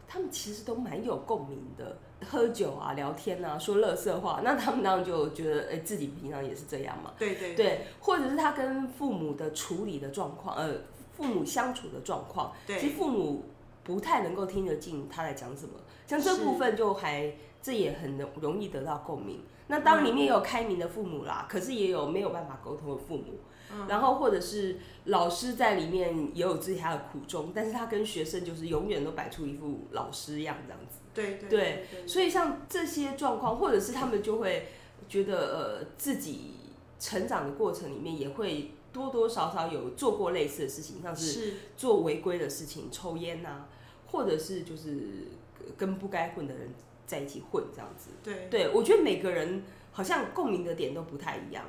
[0.09, 7.13] 他们其实都蛮有共鸣的，喝酒啊、聊天啊、说乐色话，那他们当然就觉得，哎、自己平常也是这样嘛。
[7.19, 10.73] 对对对，或者是他跟父母的处理的状况，呃，
[11.15, 13.45] 父母相处的状况，其实，父母
[13.85, 15.75] 不太能够听得进他在讲什么，
[16.07, 17.31] 像这部分就还
[17.69, 19.43] 这也很容容易得到共鸣。
[19.67, 23.41] 那当然里面也有开明的父母啦，可是也有没有办法沟通的父母，
[23.87, 31.01] 然后或者是老师在里面也有自己他的苦衷，但是他跟学生就是永远都摆出一副老师样这样子。
[31.13, 34.69] 对对对对，所以像这些状况，或者是他们就会
[35.07, 36.55] 觉得呃自己
[36.99, 43.67] 成长的过程里面也会多多少少有做过类似的事情，像是是，做违规的事情，抽烟呐、
[44.07, 45.29] 或者是就是
[45.77, 46.71] 跟不该混的人
[47.09, 48.11] 在一起混这样子。
[48.23, 51.65] 对对我觉得每个人好像共鸣的点都不太一样，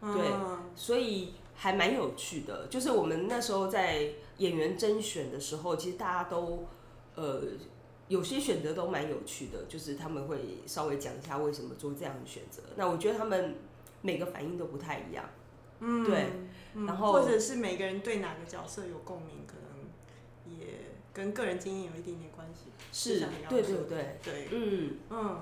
[0.00, 2.68] 对嗯所以还蛮有趣的。
[2.68, 6.66] 就是我们那时候在演员甄选的时候，其实大家都
[7.14, 7.42] 呃
[8.08, 12.62] 有些选择都蛮有趣的，就是他们会稍微讲一下为什么做这样的选择。
[12.76, 13.56] 那我觉得他们
[14.02, 15.24] 每个反应都不太一样。
[15.80, 16.26] 嗯，对
[16.74, 20.66] 嗯然后或者是每个人对哪个角色有共鸣，可能也
[21.12, 22.70] 跟个人经验有一点点关系。
[22.94, 24.90] 就是对对对，对，嗯。
[25.10, 25.40] 嗯，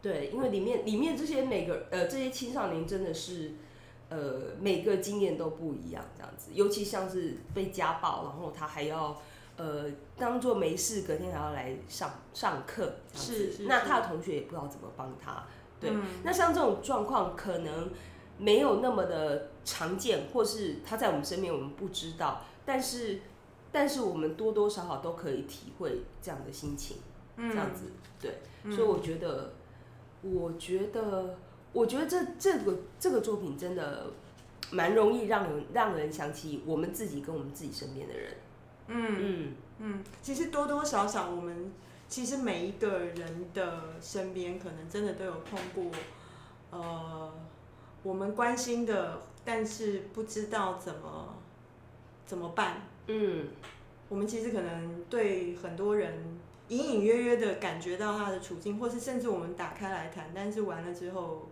[0.00, 3.52] 对，因为里面里面这些每个呃这些青少年真的是
[4.08, 9.20] 呃每个经验都不一样，这样子，尤其像是被家暴，然后他还要
[9.58, 9.84] 呃
[10.16, 15.44] 当做没事，隔天还要来上上课是那他的同学也不知道怎么帮他。
[15.78, 16.02] 对，嗯。
[16.24, 17.90] 那像这种状况可能
[18.38, 23.20] 没有那么的常见，或是他在我们身边我们不知道，但是
[23.70, 26.98] 但是我们多多少少都可以体会这样的心情。
[27.36, 27.50] 嗯。
[27.50, 27.84] 这样子，
[28.20, 28.72] 对，嗯。
[28.72, 29.52] 所以我觉得，
[30.22, 31.36] 我觉得，
[31.72, 34.10] 我觉得这这个这个作品真的
[34.70, 38.36] 蛮容易让人让人想起我们自己跟我们自己身边的人，
[38.88, 39.16] 嗯。
[39.20, 41.72] 嗯，嗯，其实多多少少我们
[42.08, 45.90] 其实每一个人的身边，可能真的都有碰过，
[46.70, 47.32] 呃，
[48.02, 51.36] 我们关心的，但是不知道怎么
[52.26, 52.82] 怎么办。
[53.08, 53.48] 嗯，
[54.08, 61.48] 我们其实可能对很多人隐隐约约的感觉到他的处境，或是甚至我们打开来谈，但是完了之后，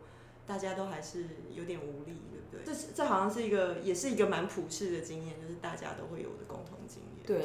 [0.46, 2.64] 大家都还是有点无力，对不对？
[2.64, 7.26] 这是这好像是一个，也是一个蛮普世的经验，就是大家都会有的共同经验。
[7.26, 7.44] 对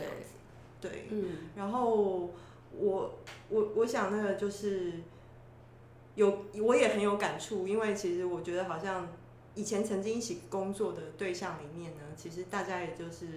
[0.81, 1.07] 对。
[1.09, 2.29] 嗯，然后
[2.77, 3.13] 我
[3.49, 4.93] 我我想那个就是
[6.15, 9.07] 有我也很有感触，因为其实我觉得好像
[9.55, 13.27] 以前曾经一起工作的对象里面呢，其实大家也就是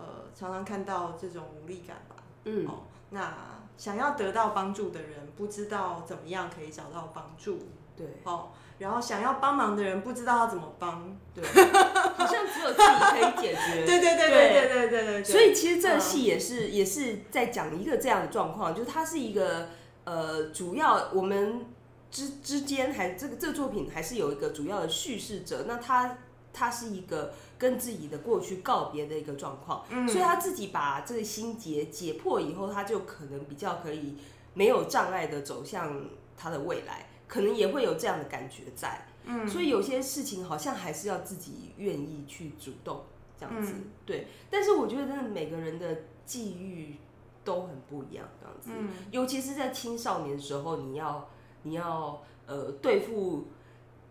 [0.00, 2.16] 呃常常看到这种无力感吧。
[2.44, 3.34] 嗯，哦，那
[3.76, 7.58] 想要得到帮助的人不知道怎么样可以找到帮助，
[7.96, 11.16] 对，哦，然后想要帮忙的人不知道要怎么帮。
[11.34, 11.44] 对，
[12.16, 15.24] 好像只有自己可以解决， 对对对对对对对对。
[15.24, 19.68] 所以其实这戏也是、也是在讲一个这样的状况，就是它是一个
[20.04, 21.66] 呃，主要我们
[22.10, 26.18] 之之间还这个这个作品还是有一个主要的叙事者，那他
[26.52, 34.16] 他是一个跟自己的过去告别的一个状况，嗯所以他自己把这个心结解破以后，他就可能比较可以
[34.54, 36.06] 没有障碍的走向
[36.38, 39.06] 他的未来，可能也会有这样的感觉在。
[39.26, 43.02] 嗯所以有些事情好像还是要自己愿意去主动
[43.38, 44.26] 这样子，嗯对。
[44.48, 46.96] 但是我觉得真的每个人的际遇
[47.44, 48.70] 都很不一样，这样子。
[48.74, 51.28] 嗯尤其是在青少年的时候，你要
[51.64, 53.48] 你要呃对付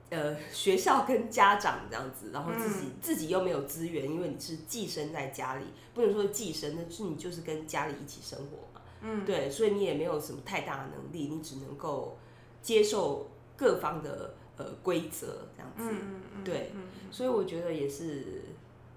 [0.10, 2.91] 呃学校跟家长这样子，然后自己、嗯。
[3.02, 9.26] 自己又没有资源，因为你是寄生在家里，不能说寄生，但是你就是跟家里一起生活嘛，嗯。
[9.26, 12.17] 对，所以你也没有什么太大的能力，你只能够
[12.62, 18.43] 接受各方的呃规则这样子，嗯嗯对嗯所以我觉得也是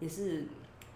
[0.00, 0.44] 也是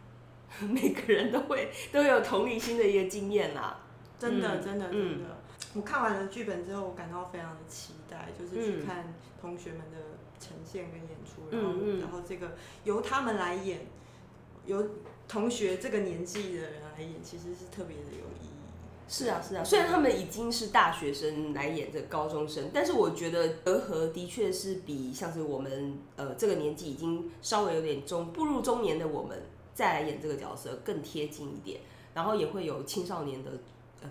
[0.60, 3.80] 每个人都会都有同理心的一个经验啦。
[4.18, 5.36] 真的，嗯真的，真的。
[5.74, 8.86] 我看完了剧本之后，我感到非常的期待，就是去嗯。
[8.86, 9.14] 看
[9.46, 13.86] 同学们的呈现跟演出，然后，嗯嗯然后这个由他们来演，
[14.66, 14.84] 由
[15.28, 18.50] 同学这个年纪的人来演，其实是特别的有意义。
[19.08, 29.40] 是啊，是啊，虽然他们已经是大学生来演这高中生，但是我觉得隔阂的确是比像是我们呃这个年纪已经稍微有点中步入中年的我们
[29.74, 31.82] 再来演这个角色更贴近一点，
[32.14, 33.52] 然后也会有青少年的
[34.02, 34.10] 呃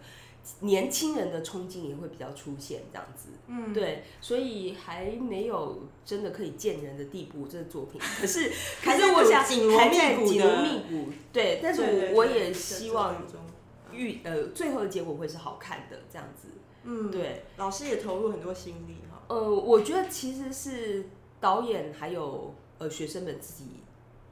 [0.61, 3.29] 年轻人的冲劲也会比较出现这样子。
[3.47, 7.99] 嗯，对，所以还没有真的可以见人的地步，这个作品。
[8.19, 8.49] 可是，
[8.81, 11.59] 可还是我想紧锣还在紧密鼓的锣密鼓，对。
[11.61, 13.23] 但是我我也希望
[13.91, 16.49] 预呃最后的结果会是好看的这样子。
[16.83, 19.23] 嗯，对，老师也投入很多心力哈。
[19.27, 23.69] 呃，我觉得其实是导演还有呃学生们自己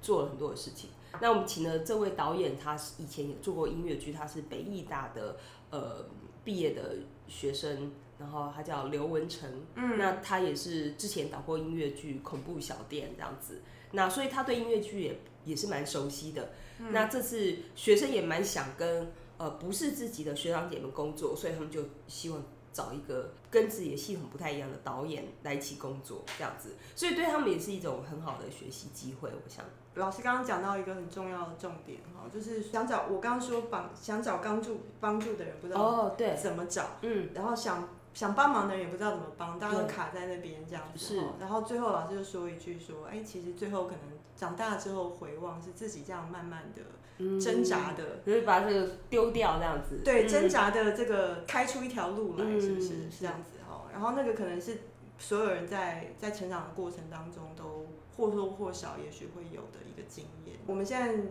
[0.02, 0.91] 做了很多的事情。
[1.21, 5.38] 那我们请了这位导演，他是以前也做过音乐剧，他是北艺大的
[5.73, 6.05] 呃
[6.43, 16.51] 毕业的学生，然后他叫刘文成，嗯那他也是之前导过音乐剧《恐怖小店》这样子，那所以他对音乐剧也也是蛮熟悉的。
[16.79, 29.65] 嗯那这次学生也蛮想跟呃不是自己的学长姐们工作，所以他们就希望找一个跟自己的系统不太一样的导演来一起工作这样子，所以对他们也是一种很好的学习机会，我想。
[29.95, 41.21] 老师刚刚讲到一个很重要的重点哈，就是想找我刚刚说帮想找帮助帮助的人，不知道哦，对，怎么找，嗯，然后想想帮忙的人也不知道怎么帮，大家都卡在那边这样子是。
[41.39, 43.99] 然后最后老师就说一句说，哎，其实最后可能
[44.36, 46.82] 长大之后回望是自己这样慢慢的
[47.19, 47.39] 嗯。
[47.39, 50.01] 挣扎的，就是把这个丢掉这样子。
[50.03, 50.27] 对，嗯。
[50.27, 52.88] 挣扎的这个开出一条路来，嗯是不是？
[52.88, 53.21] 是。
[53.21, 53.82] 这样子哈？
[53.91, 54.79] 然后那个可能是
[55.19, 57.83] 所有人在在成长的过程当中都
[58.15, 60.58] 或多或少也许会有的一个经验。
[60.65, 61.23] 我们现在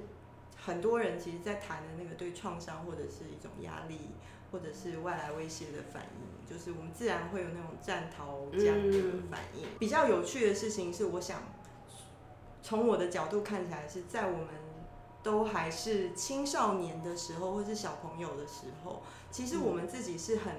[0.56, 3.98] 很多人其实，在谈的那个对创伤或者是一种压力，
[4.50, 9.66] 或者是外来威胁的反应，就是我们自然会有那种战逃这样的嗯反应。
[9.78, 11.42] 比较有趣的事情是，我想
[12.62, 14.48] 从我的角度看起来，是在我们
[15.22, 20.54] 都还是青少年的时候，或是小朋友的时候，其实我们自己是很，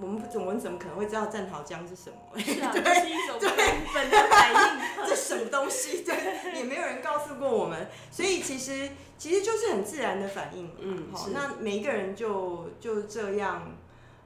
[0.00, 2.38] 我们我们怎么可能会知道战壕浆是什么？
[2.38, 3.50] 是啊，这是一种 本
[3.94, 4.78] 本的反应。
[5.08, 6.02] 这什么东西？
[6.02, 6.14] 对，
[6.56, 11.08] 也没有人告诉过我们，所以其实其实就是很自然的反应嗯。
[11.12, 13.76] 好，那每一个人就就这样，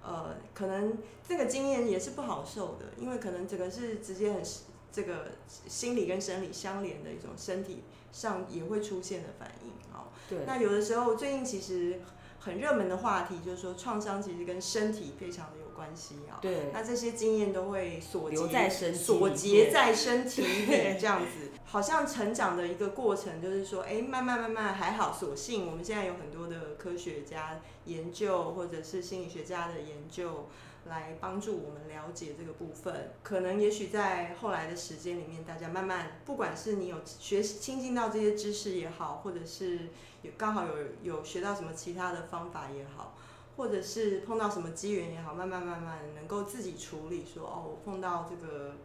[0.02, 4.42] 呃，可能这个经验也是不好受的，因为可能这个是直接很
[4.90, 5.32] 这个
[5.68, 7.82] 心理跟生理相连的一种身体
[8.12, 9.70] 上也会出现的反应。
[9.90, 12.00] 好，对，那有的时候最近其实
[12.44, 16.38] 很热门的话题就是说创伤其实跟身体非常的有关系啊。
[16.40, 20.66] 对，那这些经验都会锁结留在身体锁结在身体里，
[20.98, 30.48] 这样子，好像成长的一个过程，就是说，哎、慢慢慢慢还好，所幸我们现在有很多的科学家研究，或者是心理学家的研究，
[30.86, 33.12] 来帮助我们了解这个部分。
[33.22, 39.88] 可能也许在后来的时间里面，大家慢慢，不管是你有学习亲近到这些知识也好，或者是
[40.22, 43.14] 有刚好有有学到什么其他的方法也好。
[43.54, 48.76] 或者是碰到什么机缘也好，慢慢慢慢能够自己处理说，哦，我碰到这个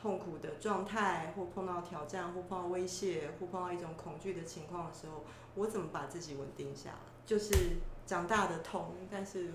[0.00, 5.24] 痛苦的状态，或碰到挑战，或碰到威胁，或碰到一种恐惧的情况的时候，
[5.56, 6.96] 我怎么把自己稳定下来？
[7.26, 9.54] 就是长大的痛，但是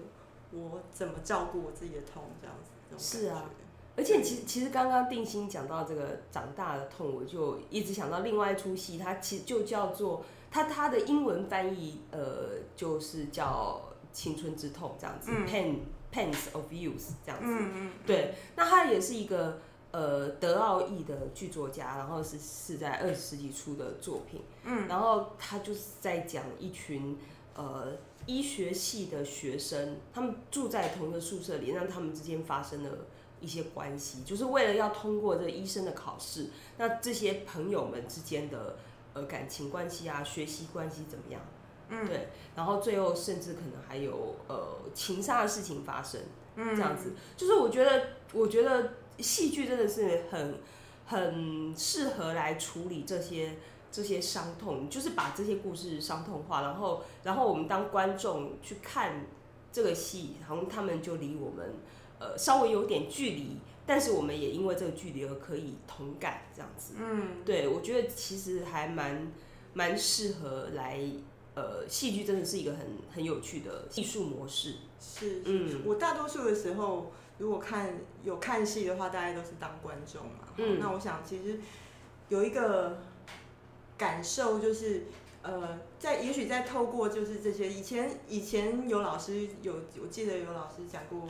[0.51, 2.71] 我怎么照顾我自己的痛，这样子。
[2.97, 3.49] 是啊，
[3.95, 13.81] 而且其实其实刚刚定心讲到这个长大的痛，我就一直想到另外一出戏，它其实就叫做它它的英文翻译呃就是叫
[14.13, 17.45] 青春之痛这样子、嗯 p a i n Pains of Youth 这样子。
[17.45, 19.59] 嗯嗯，对，那它也是一个
[19.91, 27.17] 呃德奥裔的剧作家，然后是是在二十世纪初的作品，嗯，然后他就是在讲一群
[27.55, 27.91] 呃
[28.27, 33.07] 医学系的学生，他们住在同一个宿舍里，让他们之间发生了
[33.41, 38.77] 一些关系，就是为了要通过这医生的考试，那这些朋友们之间的
[39.13, 41.41] 呃感情关系啊、学习关系怎么样？
[41.89, 46.19] 嗯，对，然后最后甚至可能还有呃情杀的事情发生，
[46.57, 50.59] 嗯这样子，就是我觉得，我觉得戏剧真的是很
[51.05, 53.55] 很适合来处理这些
[53.91, 59.25] 这些伤痛，就是把这些故事伤痛化，然后然后我们当观众去看
[59.71, 61.75] 这个戏，好像他们就离我们
[62.19, 66.95] 呃稍微有点距离，但是我们也因为这个距离而可以同感，这样子。
[66.99, 69.31] 嗯，对，我觉得其实还蛮
[69.73, 70.99] 蛮适合来，
[71.55, 74.75] 呃，戏剧真的是一个很很有趣的艺术模式。
[74.99, 80.49] 是，嗯我大多数的时候，如果看有看戏的话，大家都是当观众嘛。
[80.57, 81.59] 嗯那我想其实
[82.29, 82.97] 有一个
[83.97, 85.03] 感受就是。
[85.43, 91.29] 呃，在也许在透过就是这些以前以前有老师有我记得有老师讲过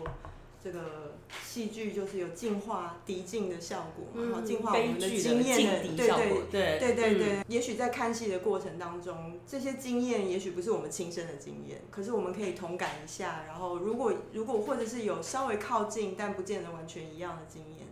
[0.63, 1.13] 这个
[1.43, 6.07] 戏剧就是有净化敌境的效果嘛，然后净化我们的经验的对
[6.49, 13.43] 对，对对对嗯对，也许在看戏的过程当中，这些经验也许不是我们亲身的经验，可是我们可以同感一下。
[13.45, 17.85] 然后，如果如果或者是有稍微靠近，但不见得完全一样的经验，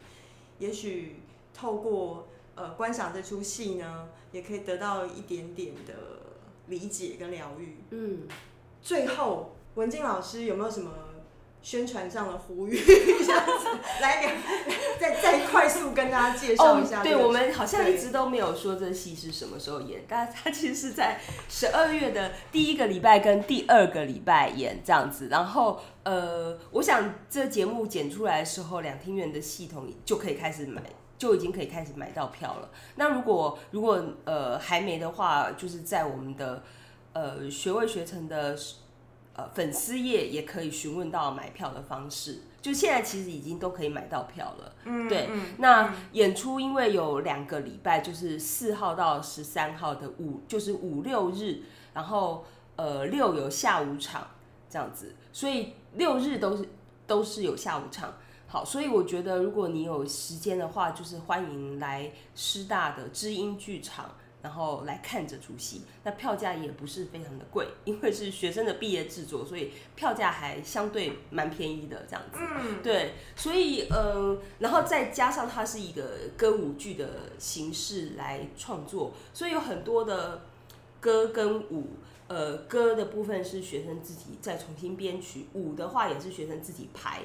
[0.58, 1.18] 也许
[1.54, 5.94] 透过呃观赏这出戏呢，也可以得到一点点的
[6.68, 7.78] 理解跟疗愈。
[7.92, 8.28] 嗯，
[8.82, 10.92] 最后，文静老师有没有什么
[11.62, 12.78] 宣传上的呼吁？
[13.26, 13.68] 这样子
[14.00, 14.36] 来两，
[15.00, 17.04] 再再快速跟大家介绍一下、哦。
[17.04, 25.28] 对，我们好像一直都没有说这戏是什么时候演，但它其实是在十二月的第一个礼拜跟第二个礼拜演这样子。
[25.30, 30.82] 然后呃，我想这节目剪出来的时候，两厅院的系统就可以开始买。
[31.18, 32.70] 就已经可以开始买到票了。
[32.96, 36.64] 那如果如果呃还没的话，就是在我们的
[37.14, 38.58] 呃学位学程的
[39.36, 42.42] 呃粉丝页也可以询问到买票的方式。
[42.62, 44.74] 就现在其实已经都可以买到票了。
[44.86, 51.62] 嗯，对嗯那演出因为有两个礼拜，就是四号到十三号的五，就是五六日，
[51.94, 52.44] 然后
[52.76, 54.28] 呃六有下午场
[54.68, 56.68] 这样子，所以六日都是
[57.06, 58.16] 都是有下午场。
[58.48, 65.82] 好，所以我觉得如果你有时间的话，就是欢迎来师大的知音剧场，然后来看这出戏。
[66.04, 72.40] 那票价也不是非常的贵，因为是学生的毕业制作，所以票价还相对蛮便宜的这样子。
[72.40, 80.44] 嗯，对，所以呃，然后再加上它是一个歌舞剧的形式来创作，所以有很多的
[81.02, 81.88] 歌跟舞。
[82.28, 87.22] 呃，歌的部分是学生自己再重新编曲，舞的话也是学生自己排。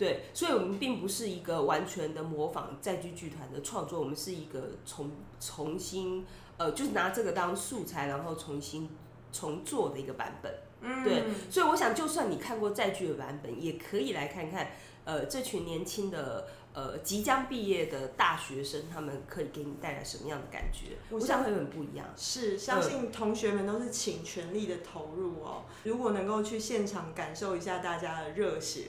[0.00, 6.24] 对，所以我们并不是一个完全的模仿在剧剧团的创作，我们是一个重重新
[6.56, 8.88] 呃，就是拿这个当素材，然后重新
[9.30, 10.50] 重做的一个版本。
[10.80, 14.70] 嗯对，所以我想，就算你看过在剧的版本，也可以来看看，
[15.04, 20.96] 呃，这群年轻的呃即将毕业的大学生，他们可以给你带来什么样的感觉？
[21.10, 22.06] 我我想会很不一样。
[22.16, 25.64] 是，相信同学们都是倾全力的投入哦。
[25.84, 28.88] 如果能够去现场感受一下大家的热血，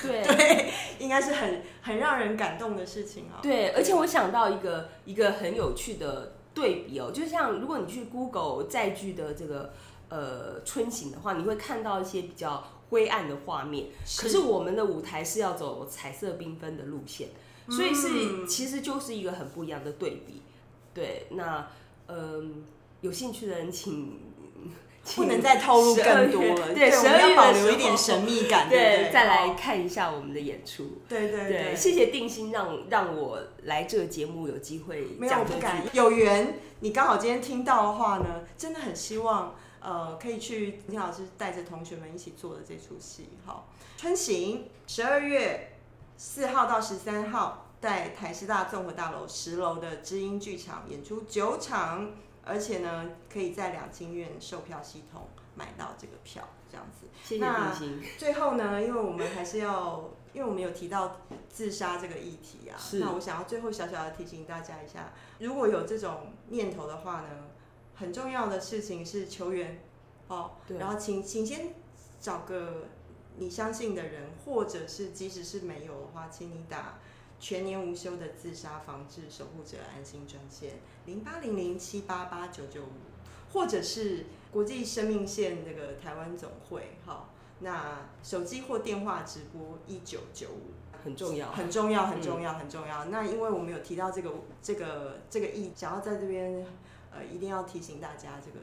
[0.00, 3.42] 对 对，应该是很很让人感动的事情啊、哦。
[3.42, 9.72] 对，而且我想到一个一个很有趣的对比哦，就像如果你去 Google 在剧的这个
[10.08, 13.86] 呃春行的话，你会看到一些比较灰暗的画面。
[14.18, 17.28] 可是我们的舞台是要走彩色缤纷的路线，
[17.68, 20.42] 所以是、嗯其实就是一个很不一样的对比。
[20.94, 21.68] 对，那
[22.06, 22.64] 嗯、
[23.00, 24.20] 有兴趣的人请。
[25.16, 30.98] 不能再透露更多了，对，我们要保留一点神秘感，对再来哦看一下我们的演出。
[31.08, 43.28] 对对对，谢谢定心让让我来这个节目有机会没有讲这句不敢，有缘你刚好今天听到的话呢，真的很希望呃可以去林老师带着同学们一起做的这出戏。
[43.44, 45.72] 好，春行十二月
[46.16, 52.10] 四号到十三号，在台师大综合大楼十楼的知音剧场演出九场，
[52.44, 57.06] 而且呢可以在两清院售票系统买到这个票，这样子。
[57.22, 57.72] 谢谢那。
[58.16, 61.16] 最后呢，因为我们还是要，因为我们有提到
[61.48, 67.28] 自杀这个议题啊，那我想要最后小小的提醒大家一下，如果有这种念头的话呢，
[67.98, 69.80] 很重要的事情是求援
[70.28, 71.74] 哦，对然后请请先
[72.20, 72.86] 找个
[73.36, 76.98] 你相信的人，或者是即使是没有的话，请你打
[77.40, 80.74] 全年无休的自杀防治守护者安心专线
[81.06, 87.30] 零八零零七八八九九五，或者是国际生命线那个台湾总会，好，
[87.60, 90.72] 那手机或电话直播一九九五。
[91.04, 91.50] 很重要。
[91.52, 93.04] 很重要，很重要，很重要。
[93.04, 96.66] 那因为我们有提到这个这个这个意，想要在这边
[97.10, 98.58] 呃，一定要提醒大家这个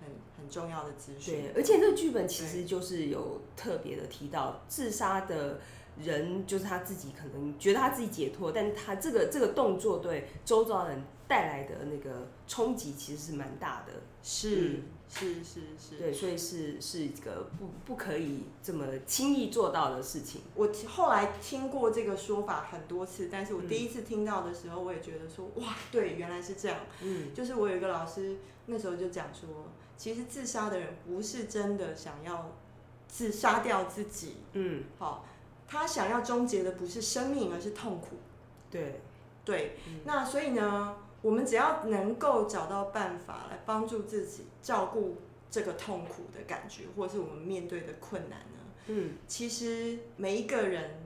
[0.00, 0.08] 很
[0.38, 1.52] 很重要的资讯对，。
[1.54, 5.60] 而且这个剧本其实就是有特别的提到自杀的
[5.98, 13.92] 人就是他自己可能觉得他自己解脱，但他这个这个动作对周遭人带来的那个冲击其实是蛮大的。
[14.20, 20.42] 是是是是，对，所以是是一个不不可以这么轻易做到的事情。
[20.54, 26.80] 我后来听过这个说法很多次，但是我第一次听到的时候，我也觉得说，哇，对，原来是这样。
[27.00, 29.48] 嗯，就是我有一个老师那时候就讲说，
[29.96, 32.50] 其实自杀的人不是真的想要
[33.08, 35.24] 自杀掉自己，嗯，好，
[35.66, 38.16] 他想要终结的不是生命，而是痛苦。
[38.70, 39.00] 对，
[39.46, 40.96] 对，那所以呢？
[41.22, 45.18] 我们只要能够找到办法来帮助自己照顾
[45.50, 48.58] 这个痛苦的感觉，或者是我们面对的困难呢？
[48.86, 51.02] 嗯，其实每一个人，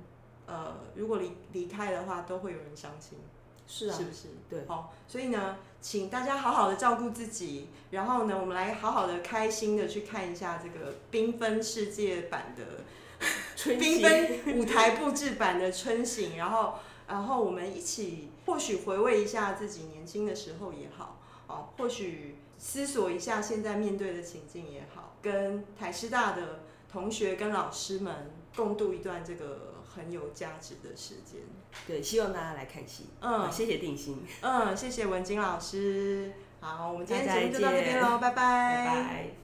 [0.47, 3.19] 呃，如果离离开的话，都会有人伤心，
[3.67, 4.29] 是啊，是不是？
[4.49, 12.85] 对，好，所以呢，请大家好好的照顾自己，然后呢，我们来好好的开心的去看一下这个缤纷世界版的
[13.57, 16.75] 缤纷舞台布置版的春醒，然后。
[17.07, 31.41] 然后我们一起，或许回味一下自己年轻的时候也好，哦，或许思索一下现在面对的情境也好，跟台师大的同学跟老师们共度一段这个很有价值的时间。
[31.87, 33.07] 对，希望大家来看戏。
[33.21, 34.25] 嗯，谢谢定心。
[34.41, 36.33] 嗯，谢谢文晶老师。
[36.61, 38.35] 好，我们今天节目就到这边喽，拜拜。
[38.35, 39.31] 拜拜。